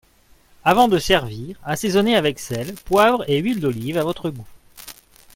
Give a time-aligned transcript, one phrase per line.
[0.63, 4.47] Avant de servir, assaisonner avec sel, poivre et huile d’olive à votre goût.